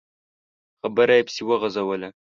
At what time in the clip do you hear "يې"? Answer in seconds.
1.17-1.23